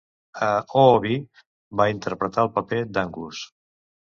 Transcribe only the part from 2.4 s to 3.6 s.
el paper d'Angus.